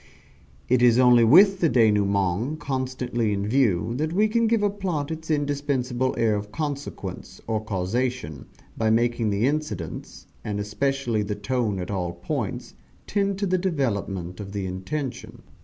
[0.67, 5.11] It is only with the denouement constantly in view that we can give a plot
[5.11, 11.77] its indispensable air of consequence, or causation, by making the incidents, and especially the tone
[11.77, 12.73] at all points,
[13.05, 15.43] tend to the development of the intention.